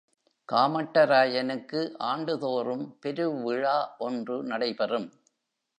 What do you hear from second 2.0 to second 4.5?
ஆண்டுதோறும் பெரு விழா ஒன்று